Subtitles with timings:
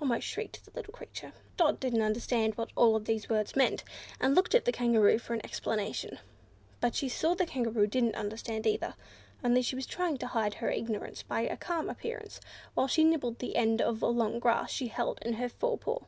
[0.00, 1.32] almost shrieked the little creature.
[1.56, 3.82] Dot didn't understand what all these words meant,
[4.20, 6.20] and looked at the Kangaroo for an explanation;
[6.80, 8.94] but she saw that the Kangaroo didn't understand either,
[9.42, 12.40] only she was trying to hide her ignorance by a calm appearance,
[12.74, 15.98] while she nibbled the end of a long grass she held in her fore paw.